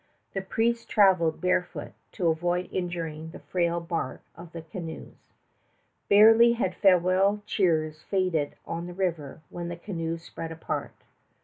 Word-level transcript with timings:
The 0.33 0.41
priests 0.41 0.83
traveled 0.87 1.41
barefoot 1.41 1.91
to 2.13 2.29
avoid 2.29 2.69
injuring 2.73 3.29
the 3.29 3.37
frail 3.39 3.79
bark 3.79 4.21
of 4.35 4.51
the 4.51 4.63
canoes. 4.63 5.35
Barely 6.09 6.53
had 6.53 6.73
farewell 6.73 7.43
cheers 7.45 8.01
faded 8.01 8.55
on 8.65 8.87
the 8.87 8.95
river, 8.95 9.41
when 9.51 9.67
the 9.67 9.77
canoes 9.77 10.23
spread 10.23 10.51
apart. 10.51 11.03